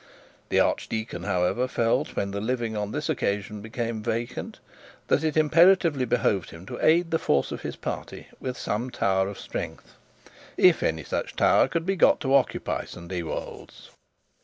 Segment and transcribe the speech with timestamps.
[0.49, 4.57] The archdeacon, however, felt, when the living on this occasion became vacant,
[5.09, 9.27] that it imperatively behoved him to aid the force of his party with some tower
[9.29, 9.93] of strength,
[10.57, 13.91] if any such tower could be got to occupy St Ewold's.